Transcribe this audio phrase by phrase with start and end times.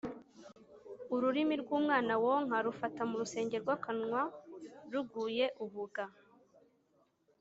[1.15, 4.21] Ururimi rw’umwana wonka, Rufata mu rusenge rw’akanwa
[4.91, 6.05] ruguye ubuga.